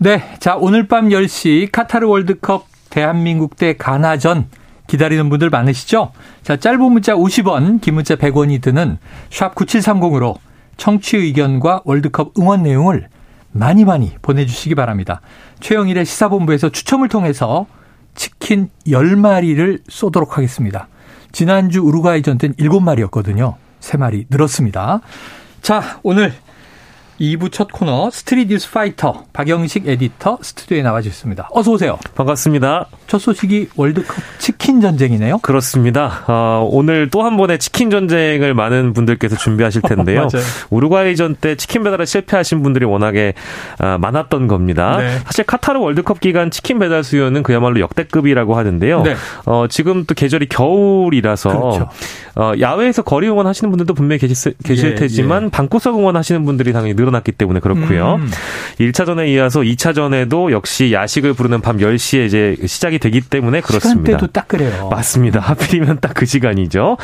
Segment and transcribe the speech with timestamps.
[0.00, 0.22] 네.
[0.38, 4.46] 자, 오늘 밤 10시 카타르 월드컵 대한민국 대 가나전
[4.86, 6.12] 기다리는 분들 많으시죠?
[6.44, 8.98] 자, 짧은 문자 50원, 긴 문자 100원이 드는
[9.28, 10.36] 샵 9730으로
[10.76, 13.08] 청취 의견과 월드컵 응원 내용을
[13.50, 15.20] 많이 많이 보내주시기 바랍니다.
[15.58, 17.66] 최영일의 시사본부에서 추첨을 통해서
[18.14, 20.86] 치킨 10마리를 쏘도록 하겠습니다.
[21.32, 23.56] 지난주 우루과이전 때는 7마리였거든요.
[23.80, 25.00] 3마리 늘었습니다.
[25.60, 26.32] 자, 오늘
[27.20, 31.48] 2부 첫 코너 Street 뉴스 파이터 박영식 에디터 스튜디오에 나와 주셨습니다.
[31.52, 31.98] 어서 오세요.
[32.14, 32.86] 반갑습니다.
[33.06, 35.38] 첫 소식이 월드컵 치킨 전쟁이네요.
[35.38, 36.24] 그렇습니다.
[36.26, 40.28] 어, 오늘 또 한 번의 치킨 전쟁을 많은 분들께서 준비하실 텐데요.
[40.70, 43.34] 우루과이전 때 치킨 배달에 실패하신 분들이 워낙에
[43.80, 44.98] 어, 많았던 겁니다.
[44.98, 45.18] 네.
[45.24, 49.02] 사실 카타르 월드컵 기간 치킨 배달 수요는 그야말로 역대급이라고 하는데요.
[49.02, 49.16] 네.
[49.44, 51.88] 어, 지금 또 계절이 겨울이라서 그렇죠.
[52.36, 55.48] 어, 야외에서 거리 응원 하시는 분들도 분명히 계실, 계실 예, 테지만 예.
[55.50, 58.16] 방구석 응원 하시는 분들이 당연히 늘 어났기 때문에 그렇고요.
[58.16, 58.30] 음.
[58.80, 64.06] 1차전에 이어서 2차전에도 역시 야식을 부르는 밤 10시에 이제 시작이 되기 때문에 그렇습니다.
[64.12, 64.88] 시간대도 딱 그래요.
[64.90, 65.40] 맞습니다.
[65.40, 66.96] 하필이면 딱 그 시간이죠.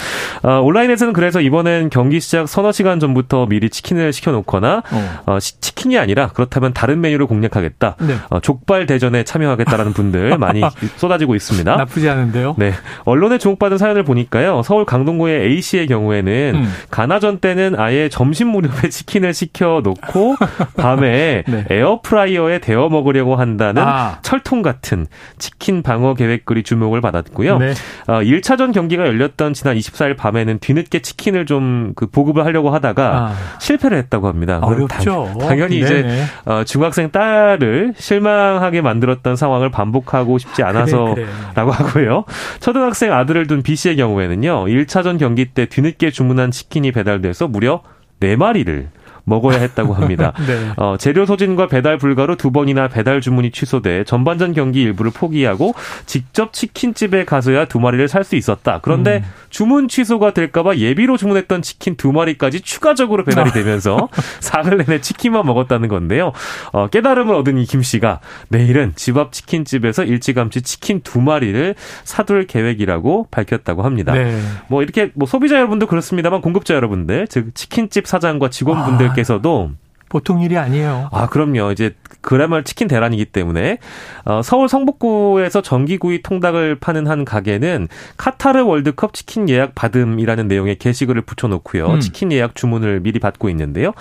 [0.43, 5.19] 어, 온라인에서는 그래서 이번엔 경기 시작 서너 시간 전부터 미리 치킨을 시켜놓거나 어.
[5.27, 7.95] 어, 치킨이 아니라 그렇다면 다른 메뉴를 공략하겠다.
[8.01, 8.17] 네.
[8.31, 10.63] 어, 족발 대전에 참여하겠다라는 분들 많이
[10.97, 11.77] 쏟아지고 있습니다.
[11.77, 12.57] 나쁘지 않은데요.
[12.59, 12.73] 네.
[13.05, 14.63] 언론에 주목받은 사연을 보니까요.
[14.65, 16.73] 서울 강동구의 A 씨의 경우에는 음.
[16.91, 19.94] 가나전 때는 아예 점심 무렵에 치킨을 시켜 놓고
[20.77, 21.65] 밤에 네.
[21.71, 24.19] 에어프라이어에 데워 먹으려고 한다는 아.
[24.23, 25.07] 철통 같은
[25.39, 27.59] 치킨 방어 계획글이 주목을 받았고요.
[27.59, 27.71] 네.
[28.07, 33.35] 어, 1차전 경기가 열렸던 지난 24일 밤에는 뒤늦게 치킨을 좀 그 보급을 하려고 하다가 아.
[33.61, 34.59] 실패를 했다고 합니다.
[34.63, 35.35] 어렵죠.
[35.41, 41.71] 당, 연히 이제 어, 중학생 딸을 실망하게 만들었던 상황을 반복하고 싶지 않아서라고 그래, 그래.
[41.71, 42.25] 하고요.
[42.61, 44.65] 초등학생 아들을 둔 B 씨의 경우에는요.
[44.67, 47.83] 1차전 경기 때 뒤늦게 주문한 치킨이 배달돼서 무려
[48.21, 48.89] 4마리를
[49.25, 50.33] 먹어야 했다고 합니다.
[50.47, 50.73] 네.
[50.77, 55.75] 어, 재료 소진과 배달 불가로 두 번이나 배달 주문이 취소돼 전반전 경기 일부를 포기하고
[56.07, 58.79] 직접 치킨집에 가서야 두 마리를 살 수 있었다.
[58.83, 59.31] 그런데 음.
[59.51, 63.53] 주문 취소가 될까봐 예비로 주문했던 치킨 두 마리까지 추가적으로 배달이 아.
[63.53, 64.09] 되면서
[64.41, 66.33] 사흘 내내 치킨만 먹었다는 건데요.
[66.73, 72.47] 어, 깨달음을 얻은 이 김 씨가 내일은 집 앞 치킨집에서 일찌감치 치킨 두 마리를 사둘
[72.47, 74.13] 계획이라고 밝혔다고 합니다.
[74.13, 74.41] 네.
[74.69, 79.25] 뭐 이렇게 뭐 소비자 여러분도 그렇습니다만 공급자 여러분들 즉 치킨집 사장과 직원분들 아.
[79.25, 79.71] 분께서도
[80.15, 81.09] 보통 일이 아니에요.
[81.11, 81.73] 아, 그럼요.
[81.73, 83.79] 이제 그야말로 치킨 대란이기 때문에
[84.25, 91.23] 어, 서울 성북구에서 전기구이 통닭을 파는 한 가게는 카타르 월드컵 치킨 예약 받음이라는 내용의 게시글을
[91.23, 91.87] 붙여놓고요.
[91.89, 92.01] 음.
[92.01, 93.93] 치킨 예약 주문을 미리 받고 있는데요.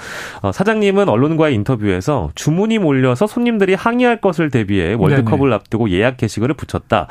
[0.43, 5.55] 어, 사장님은 언론과의 인터뷰에서 주문이 몰려서 손님들이 항의할 것을 대비해 월드컵을 네네.
[5.55, 7.07] 앞두고 예약 게시글을 붙였다.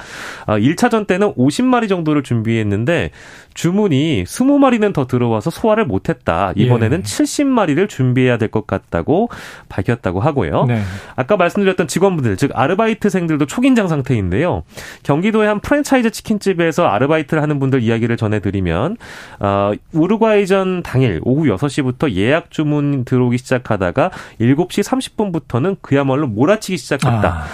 [0.47, 3.11] 어, 1차전 때는 50마리 정도를 준비했는데
[3.55, 6.53] 주문이 20마리는 더 들어와서 소화를 못했다.
[6.55, 7.03] 이번에는 예.
[7.03, 9.31] 70마리를 준비해야 될 것 같다 고
[9.71, 10.67] 밝혔다고 하고요.
[10.67, 10.83] 네.
[11.17, 14.65] 아까 말씀드렸던 직원분들, 즉 아르바이트생들도 초긴장 상태인데요.
[15.03, 18.99] 경기도의 한 프랜차이즈 치킨집에서 아르바이트를 하는 분들 이야기를 전해드리면
[19.41, 24.11] 어, 우루과이전 당일 오후 6시부터 예약 주문 들어오기 시작하다가
[24.41, 27.29] 7시 30분부터는 그야말로 몰아치기 시작했다.
[27.29, 27.45] 아.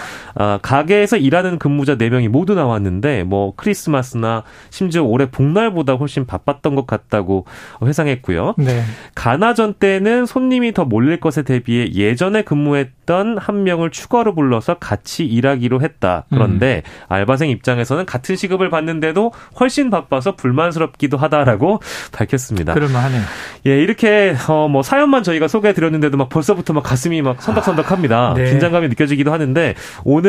[0.40, 6.86] 아, 가게에서 일하는 근무자 4명이 모두 나왔는데 뭐 크리스마스나 심지어 올해 복날보다 훨씬 바빴던 것
[6.86, 7.44] 같다고
[7.82, 8.54] 회상했고요.
[8.56, 8.82] 네.
[9.16, 15.80] 가나전 때는 손님이 더 몰릴 것에 대비해 예전에 근무했던 한 명을 추가로 불러서 같이 일하기로
[15.80, 16.24] 했다.
[16.30, 17.04] 그런데 음.
[17.08, 21.80] 알바생 입장에서는 같은 시급을 받는데도 훨씬 바빠서 불만스럽기도 하다라고
[22.12, 22.74] 밝혔습니다.
[22.74, 23.22] 그럴만하네요.
[23.66, 28.30] 예, 이렇게 어, 뭐 사연만 저희가 소개해 드렸는데도 막 벌써부터 막 가슴이 막 선덕선덕합니다.
[28.30, 28.44] 아, 네.
[28.50, 30.27] 긴장감이 느껴지기도 하는데 오늘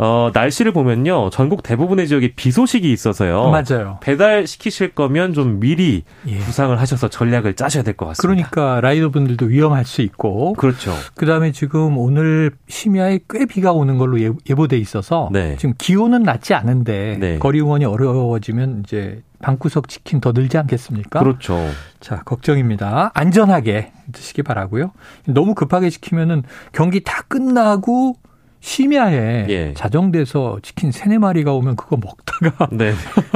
[0.00, 1.28] 어, 날씨를 보면요.
[1.30, 3.50] 전국 대부분의 지역에 비 소식이 있어서요.
[3.50, 3.98] 맞아요.
[4.00, 6.38] 배달 시키실 거면 좀 미리 예.
[6.38, 8.48] 구상을 하셔서 전략을 짜셔야 될 것 같습니다.
[8.48, 10.52] 그러니까 라이더 분들도 위험할 수 있고.
[10.52, 10.94] 그렇죠.
[11.16, 15.56] 그 다음에 지금 오늘 심야에 꽤 비가 오는 걸로 예, 예보돼 있어서 네.
[15.56, 17.38] 지금 기온은 낮지 않은데 네.
[17.40, 21.18] 거리 응원이 어려워지면 이제 방구석 치킨 더 늘지 않겠습니까?
[21.18, 21.58] 그렇죠.
[21.98, 23.10] 자, 걱정입니다.
[23.14, 24.92] 안전하게 드시기 바라고요.
[25.26, 28.14] 너무 급하게 시키면은 경기 다 끝나고
[28.60, 29.74] 심야에 예.
[29.74, 32.92] 자정돼서 치킨 세네 마리가 오면 그거 먹다가 네.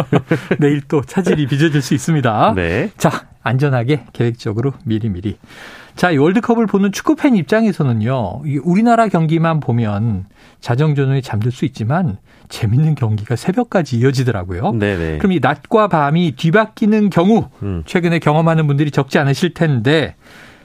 [0.59, 2.55] 내일 또 차질이 빚어질 수 있습니다.
[2.57, 2.91] 네.
[2.97, 5.39] 자, 안전하게 계획적으로 미리미리.
[5.95, 8.43] 자, 이 월드컵을 보는 축구 팬 입장에서는요.
[8.65, 10.27] 우리나라 경기만 보면
[10.61, 12.17] 자정전후에 잠들 수 있지만
[12.49, 14.73] 재밌는 경기가 새벽까지 이어지더라고요.
[14.73, 14.97] 네네.
[14.97, 15.19] 네.
[15.19, 17.83] 그럼 이 낮과 밤이 뒤바뀌는 경우 음.
[17.87, 20.15] 최근에 경험하는 분들이 적지 않으실 텐데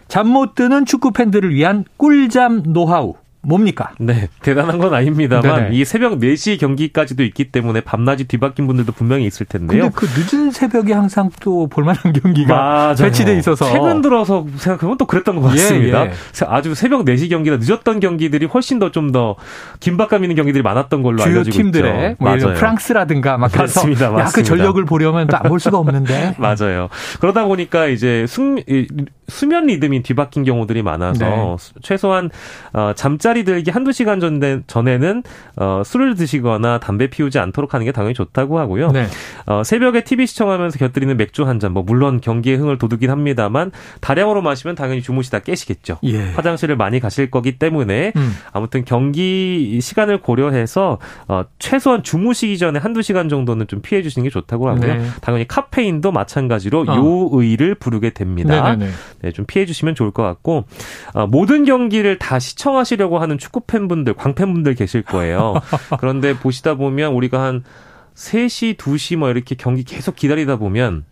[0.08, 3.16] 잠 못 드는 축구 팬들을 위한 꿀잠 노하우
[3.48, 3.92] 뭡니까?
[3.98, 5.76] 네, 대단한 건 아닙니다만 네네.
[5.76, 9.90] 이 새벽 4시 경기까지도 있기 때문에 밤낮이 뒤바뀐 분들도 분명히 있을 텐데요.
[9.90, 12.94] 근데 그 늦은 새벽에 항상 또 볼만한 경기가.
[13.00, 16.06] 배치돼 있어서 최근 들어서 생각하면 또 그랬던 것 같습니다.
[16.08, 16.14] 예, 예.
[16.48, 19.36] 아주 새벽 4시 경기나 늦었던 경기들이 훨씬 더 좀더
[19.80, 22.16] 긴박감 있는 경기들이 많았던 걸로 주요 알려지고 팀들의.
[22.20, 22.54] 뭐 맞아요.
[22.56, 24.22] 프랑스라든가 막 그래서 맞습니다, 맞습니다.
[24.28, 26.36] 야, 그 전력을 보려면 또 안 볼 수가 없는데.
[26.40, 26.90] 맞아요.
[27.22, 28.60] 그러다 보니까 이제 숙,
[29.28, 31.82] 수면 리듬이 뒤바뀐 경우들이 많아서 네.
[31.82, 32.30] 최소한
[32.74, 35.24] 어, 잠자리 들기 한두 시간 전 전에는
[35.58, 38.92] 어, 술을 드시거나 담배 피우지 않도록 하는 게 당연히 좋다고 하고요.
[38.92, 39.08] 네.
[39.46, 44.42] 어, 새벽에 TV 시청하면서 곁들이는 맥주 한 잔, 뭐 물론 경기의 흥을 돋우긴 합니다만 다량으로
[44.42, 46.00] 마시면 당연히 주무시다 깨시겠죠.
[46.04, 46.32] 예.
[46.32, 48.34] 화장실을 많이 가실 거기 때문에 음.
[48.52, 54.30] 아무튼 경기 시간을 고려해서 어, 최소한 주무시기 전에 한두 시간 정도는 좀 피해 주시는 게
[54.30, 54.94] 좋다고 하고요.
[54.94, 55.06] 네.
[55.22, 57.32] 당연히 카페인도 마찬가지로 어.
[57.34, 58.76] 요의를 부르게 됩니다.
[58.76, 58.90] 네,
[59.34, 60.66] 좀 피해 주시면 좋을 것 같고
[61.14, 65.56] 어, 모든 경기를 다 시청하시려고 하는 축구 팬분들, 광팬분들 계실 거예요.
[66.00, 67.64] 그런데 보시다 보면 우리가 한
[68.16, 71.06] 3시, 2시 뭐 이렇게 경기 계속 기다리다 보면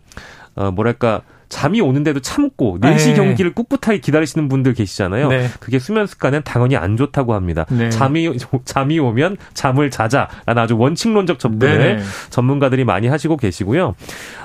[0.54, 3.14] 어 뭐랄까 잠이 오는데도 참고 4시 네.
[3.14, 5.28] 경기를 꿋꿋하게 기다리시는 분들 계시잖아요.
[5.28, 5.48] 네.
[5.60, 7.66] 그게 수면 습관은 당연히 안 좋다고 합니다.
[7.70, 7.90] 네.
[7.90, 12.02] 잠이 잠이 오면 잠을 자자라는 아주 원칙론적 접근을 네.
[12.30, 13.94] 전문가들이 많이 하시고 계시고요.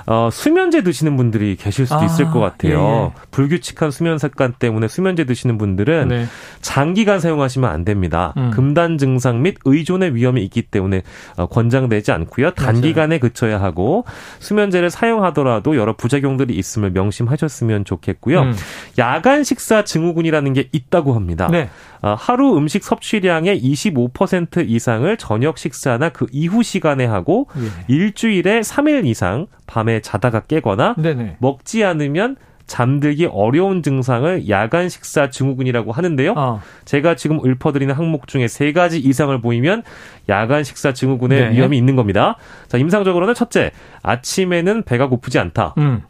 [0.06, 3.12] 어, 수면제 드시는 분들이 계실 수도 아, 있을 것 같아요.
[3.14, 3.20] 예.
[3.30, 6.26] 불규칙한 수면 습관 때문에 수면제 드시는 분들은 네.
[6.60, 8.34] 장기간 사용하시면 안 됩니다.
[8.36, 8.50] 음.
[8.52, 11.02] 금단 증상 및 의존의 위험이 있기 때문에
[11.36, 12.50] 어, 권장되지 않고요.
[12.52, 13.18] 단기간에.
[13.22, 14.04] 그쳐야 하고
[14.40, 18.42] 수면제를 사용하더라도 여러 부작용들이 있음을 명심하셨으면 좋겠고요.
[18.42, 18.54] 음.
[18.98, 21.48] 야간 식사 증후군이라는 게 있다고 합니다.
[21.50, 21.68] 네.
[22.02, 27.94] 어, 하루 음식 섭취량의 25% 이상을 저녁 식사나 그 이후 시간에 하고 예.
[27.94, 31.36] 일주일에 3일 이상 밤에 자다가 깨거나 네네.
[31.38, 32.36] 먹지 않으면
[32.66, 36.34] 잠들기 어려운 증상을 야간 식사 증후군이라고 하는데요.
[36.36, 36.62] 어.
[36.84, 39.82] 제가 지금 읊어드리는 항목 중에 세 가지 이상을 보이면
[40.28, 41.52] 야간 식사 증후군의 네.
[41.52, 42.36] 위험이 있는 겁니다.
[42.68, 43.72] 자, 임상적으로는 첫째,
[44.02, 45.74] 아침에는 배가 고프지 않다.
[45.78, 46.02] 음.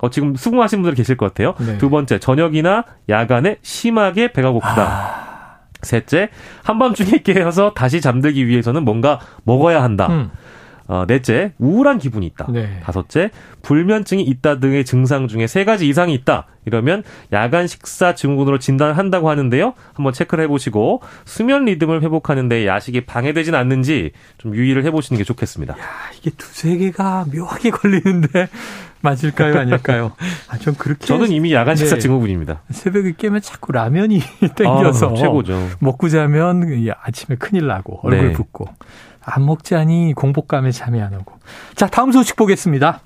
[0.00, 1.54] 어, 지금 수긍하신 분들 계실 것 같아요.
[1.58, 1.78] 네.
[1.78, 4.82] 두 번째, 저녁이나 야간에 심하게 배가 고프다.
[4.82, 5.28] 아.
[5.82, 6.30] 셋째,
[6.64, 10.08] 한밤중에 깨어서 다시 잠들기 위해서는 뭔가 먹어야 한다.
[10.08, 10.30] 음.
[10.88, 12.46] 어, 넷째, 우울한 기분이 있다.
[12.50, 12.80] 네.
[12.82, 13.30] 다섯째,
[13.62, 16.46] 불면증이 있다 등의 증상 중에 세 가지 이상이 있다.
[16.64, 19.74] 이러면 야간 식사 증후군으로 진단을 한다고 하는데요.
[19.92, 25.74] 한번 체크를 해보시고 수면 리듬을 회복하는데 야식이 방해되진 않는지 좀 유의를 해보시는 게 좋겠습니다.
[25.74, 25.84] 야,
[26.18, 28.48] 이게 두세 개가 묘하게 걸리는데
[29.02, 30.12] 맞을까요, 아닐까요?
[30.48, 31.06] 아, 좀 그렇게.
[31.06, 32.00] 저는 이미 야간 식사 네.
[32.00, 32.62] 증후군입니다.
[32.70, 34.20] 새벽에 깨면 자꾸 라면이
[34.56, 35.10] 땡겨서.
[35.10, 35.68] 아, 최고죠.
[35.80, 36.62] 먹고 자면
[37.02, 38.32] 아침에 큰일 나고 얼굴 네.
[38.32, 38.68] 붓고.
[39.28, 41.38] 안 먹자니 공복감에 잠이 안 오고.
[41.74, 43.00] 자, 다음 소식 보겠습니다.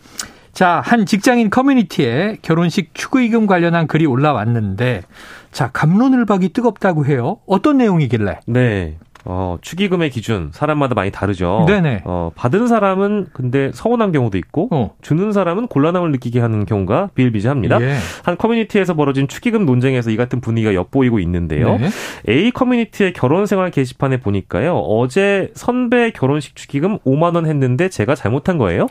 [0.53, 5.03] 자, 한 직장인 커뮤니티에 결혼식 축의금 관련한 글이 올라왔는데,
[5.51, 7.39] 자, 감론을 박이 뜨겁다고 해요.
[7.47, 8.41] 어떤 내용이길래?
[8.47, 8.99] 네.
[9.25, 11.65] 어, 축의금의 기준 사람마다 많이 다르죠.
[11.67, 12.03] 네네.
[12.05, 14.95] 어, 받은 사람은 근데 서운한 경우도 있고 어.
[15.01, 17.81] 주는 사람은 곤란함을 느끼게 하는 경우가 비일비재합니다.
[17.83, 17.97] 예.
[18.25, 21.79] 한 커뮤니티에서 벌어진 축의금 논쟁에서 이 같은 분위기가 엿보이고 있는데요.
[21.79, 21.89] 네.
[22.29, 24.77] A 커뮤니티의 결혼 생활 게시판에 보니까요.
[24.79, 28.89] 어제 선배 결혼식 축의금 5만 원 했는데 제가 잘못한 거예요?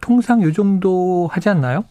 [0.00, 1.84] 통상 요 정도 하지 않나요?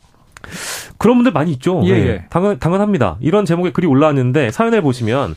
[0.97, 1.81] 그런 분들 많이 있죠.
[1.85, 1.93] 예.
[1.93, 2.25] 네.
[2.29, 3.17] 당연, 당연합니다.
[3.19, 5.35] 이런 제목의 글이 올라왔는데 사연을 보시면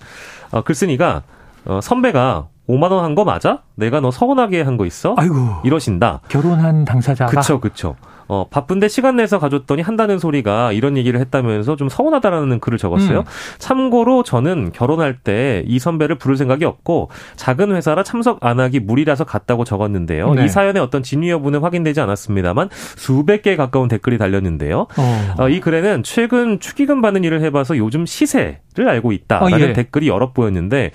[0.51, 1.23] 어, 글쓴이가
[1.69, 3.63] 어, 선배가 5만 원 한 거 맞아?
[3.77, 5.15] 내가 너 서운하게 한 거 있어?
[5.17, 5.35] 아이고.
[5.65, 6.21] 이러신다.
[6.29, 7.31] 결혼한 당사자가.
[7.31, 7.97] 그쵸, 그쵸.
[8.31, 13.21] 어, 바쁜데 시간 내서 가줬더니 한다는 소리가 이런 얘기를 했다면서 좀 서운하다라는 글을 적었어요.
[13.21, 13.25] 음.
[13.59, 19.25] 참고로 저는 결혼할 때 이 선배를 부를 생각이 없고 작은 회사라 참석 안 하기 무리라서
[19.25, 20.35] 갔다고 적었는데요.
[20.35, 20.45] 네.
[20.45, 24.89] 이 사연의 어떤 진위 여부는 확인되지 않았습니다만 수백 개에 가까운 댓글이 달렸는데요.
[24.99, 25.35] 어.
[25.39, 29.73] 어, 이 글에는 최근 축의금 받는 일을 해봐서 요즘 시세를 알고 있다라는 어, 예.
[29.73, 30.91] 댓글이 여러 보였는데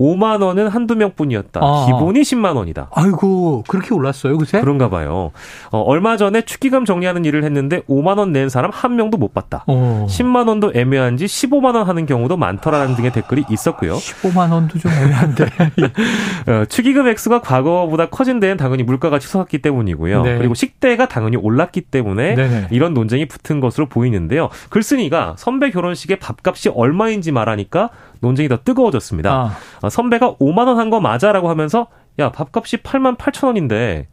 [0.00, 1.60] 5만 원은 한두 명뿐이었다.
[1.62, 1.84] 아.
[1.86, 2.88] 기본이 10만 원이다.
[2.94, 4.60] 아이고 그렇게 올랐어요, 그새?
[4.60, 5.30] 그런가 봐요.
[5.70, 9.64] 어, 얼마 전에 축의금 정리하는 일을 했는데 5만 원 낸 사람 한 명도 못 봤다.
[9.66, 10.06] 어.
[10.08, 13.94] 10만 원도 애매한지 15만 원 하는 경우도 많더라는 등의 댓글이 있었고요.
[13.96, 15.44] 15만 원도 좀 애매한데.
[16.46, 20.22] 어, 축의금 액수가 과거보다 커진 데는 당연히 물가가 치솟았기 때문이고요.
[20.22, 20.38] 네.
[20.38, 22.68] 그리고 식대가 당연히 올랐기 때문에 네네.
[22.70, 24.48] 이런 논쟁이 붙은 것으로 보이는데요.
[24.70, 27.90] 글쓴이가 선배 결혼식에 밥값이 얼마인지 말하니까
[28.20, 29.32] 논쟁이 더 뜨거워졌습니다.
[29.32, 29.56] 아.
[29.82, 31.86] 어, 선배가 5만 원 한 거 맞아라고 하면서
[32.18, 34.08] 야 밥값이 8만 8천 원인데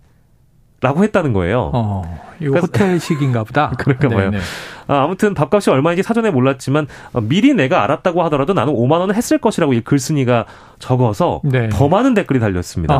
[0.80, 1.72] 라고 했다는 거예요.
[1.74, 3.72] 어, 이거 호텔식인가 보다.
[3.80, 4.30] 그런가 봐요.
[4.86, 9.40] 아, 아무튼 밥값이 얼마인지 사전에 몰랐지만 어, 미리 내가 알았다고 하더라도 나는 5만 원을 했을
[9.40, 10.46] 것이라고 이 글쓴이가
[10.78, 11.70] 적어서 네.
[11.70, 12.94] 더 많은 댓글이 달렸습니다.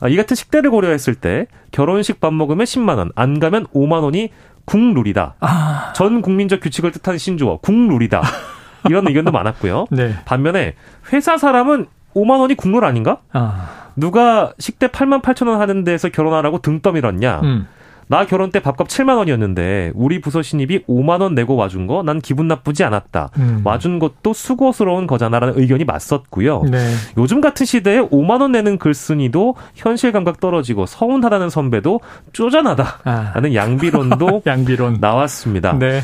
[0.00, 4.28] 아, 이 같은 식대를 고려했을 때 결혼식 밥 먹으면 10만 원, 안 가면 5만 원이
[4.66, 5.36] 국룰이다.
[5.40, 5.92] 아.
[5.96, 8.20] 전 국민적 규칙을 뜻하는 신조어 국룰이다.
[8.88, 9.86] 이런 의견도 많았고요.
[9.90, 10.14] 네.
[10.24, 10.74] 반면에
[11.12, 13.18] 회사 사람은 5만 원이 국룰 아닌가?
[13.32, 13.68] 아.
[13.96, 17.40] 누가 식대 8만 8천 원 하는 데서 결혼하라고 등 떠밀었냐?
[17.42, 17.66] 음.
[18.08, 22.20] 나 결혼 때 밥값 7만 원이었는데 우리 부서 신입이 5만 원 내고 와준 거 난
[22.20, 23.30] 기분 나쁘지 않았다.
[23.38, 23.62] 음.
[23.64, 26.62] 와준 것도 수고스러운 거잖아라는 의견이 맞섰고요.
[26.70, 26.78] 네.
[27.18, 31.98] 요즘 같은 시대에 5만 원 내는 글쓴이도 현실 감각 떨어지고 서운하다는 선배도
[32.32, 32.98] 쪼잔하다.
[33.04, 33.32] 아.
[33.34, 34.98] 라는 양비론도 양비론.
[35.00, 35.76] 나왔습니다.
[35.76, 36.00] 네.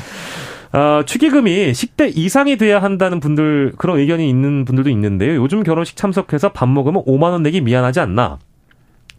[0.73, 5.37] 어, 축의금이 식대 이상이 돼야 한다는 분들 그런 의견이 있는 분들도 있는데요.
[5.37, 8.39] 요즘 결혼식 참석해서 밥 먹으면 5만 원 내기 미안하지 않나?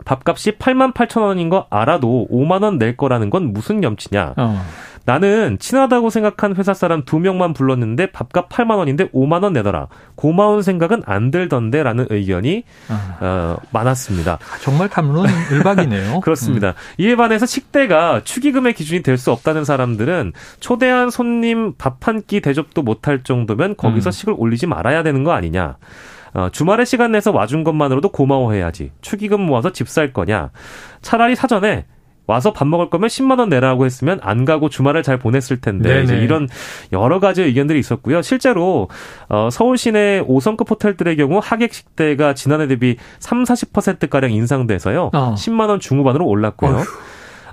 [0.06, 4.34] 밥값이 8만 8천 원인 거 알아도 5만 원 낼 거라는 건 무슨 염치냐?
[4.38, 4.66] 어.
[5.06, 9.88] 나는 친하다고 생각한 회사 사람 두 명만 불렀는데 밥값 8만 원인데 5만 원 내더라.
[10.16, 13.18] 고마운 생각은 안 들던데라는 의견이 아.
[13.20, 14.40] 어, 많았습니다.
[14.62, 16.22] 정말 감론 일박이네요.
[16.24, 16.70] 그렇습니다.
[16.70, 16.74] 음.
[17.00, 20.32] 이에 반해서 식대가 축의금의 기준이 될 수 없다는 사람들은
[20.62, 24.12] 초대한 손님 밥 한 끼 대접도 못할 정도면 거기서 음.
[24.12, 25.76] 식을 올리지 말아야 되는 거 아니냐.
[26.34, 28.92] 어, 주말에 시간 내서 와준 것만으로도 고마워해야지.
[29.02, 30.50] 축의금 모아서 집 살 거냐.
[31.02, 31.86] 차라리 사전에
[32.26, 36.48] 와서 밥 먹을 거면 10만 원 내라고 했으면 안 가고 주말을 잘 보냈을 텐데 이런
[36.94, 38.22] 여러 가지 의견들이 있었고요.
[38.22, 38.88] 실제로
[39.28, 45.12] 어, 서울 시내 5성급 호텔들의 경우 하객 식대가 지난해 대비 3, 40% 가량 인상돼서요.
[45.14, 45.36] 어.
[45.38, 46.76] 10만 원 중후반으로 올랐고요.
[46.78, 46.84] 어휴.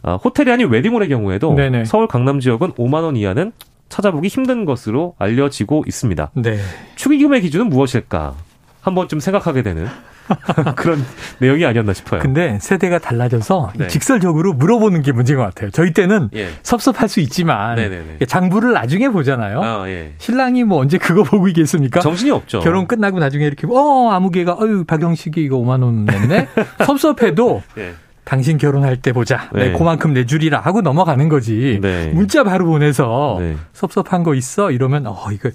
[0.05, 1.85] 어, 호텔이 아닌 웨딩홀의 경우에도 네네.
[1.85, 3.51] 서울 강남 지역은 5만 원 이하는
[3.89, 6.31] 찾아보기 힘든 것으로 알려지고 있습니다.
[6.37, 6.59] 네.
[6.95, 8.35] 축의금의 기준은 무엇일까?
[8.81, 9.87] 한번 좀 생각하게 되는
[10.77, 11.05] 그런
[11.39, 12.21] 내용이 아니었나 싶어요.
[12.21, 13.89] 근데 세대가 달라져서 네.
[13.89, 15.71] 직설적으로 물어보는 게 문제인 것 같아요.
[15.71, 16.49] 저희 때는 예.
[16.63, 18.19] 섭섭할 수 있지만 네네네.
[18.27, 19.61] 장부를 나중에 보잖아요.
[19.63, 20.13] 아, 예.
[20.19, 22.01] 신랑이 뭐 언제 그거 보고 있겠습니까?
[22.01, 22.61] 정신이 없죠.
[22.61, 26.49] 결혼 끝나고 나중에 이렇게 어 아무개가 어유 박영식이 이거 5만 원 냈네.
[26.87, 27.95] 섭섭해도 예.
[28.31, 29.51] 당신 결혼할 때 보자.
[29.53, 29.73] 네, 네.
[29.77, 31.81] 그만큼 내주리라 하고 넘어가는 거지.
[31.83, 32.13] 네.
[32.15, 33.57] 문자 바로 보내서 네.
[33.73, 35.51] 섭섭한 거 있어 이러면 어 이거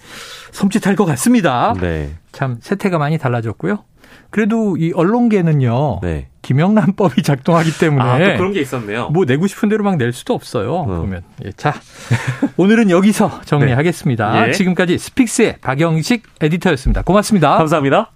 [0.52, 1.74] 섬찟할 것 같습니다.
[1.80, 2.10] 네.
[2.34, 3.86] 참 세태가 많이 달라졌고요.
[4.30, 6.02] 그래도 이 언론계는요.
[6.04, 6.28] 네.
[6.42, 9.08] 김영란법이 작동하기 때문에 아, 또 그런 게 있었네요.
[9.08, 10.74] 뭐 내고 싶은 대로 막 낼 수도 없어요.
[10.76, 10.86] 어.
[10.86, 11.74] 보면 예, 자
[12.58, 14.32] 오늘은 여기서 정리하겠습니다.
[14.34, 14.48] 네.
[14.50, 14.52] 예.
[14.52, 17.04] 지금까지 스픽스의 박영식 에디터였습니다.
[17.04, 17.56] 고맙습니다.
[17.56, 18.12] 감사합니다.